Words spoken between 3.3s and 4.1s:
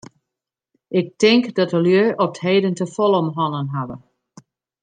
hannen hawwe.